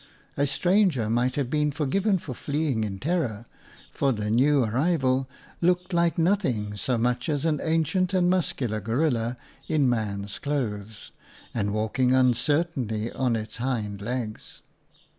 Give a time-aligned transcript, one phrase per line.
[0.35, 3.45] A stranger might have been forgiven for fleeing in terror,
[3.91, 5.29] for the new arrival
[5.61, 9.37] looked like nothing 4 OUTA KAREL'S STORIES so much as an ancient and muscular gorilla
[9.67, 11.11] in man's clothes,
[11.53, 14.61] and walking uncertainly on its hind legs.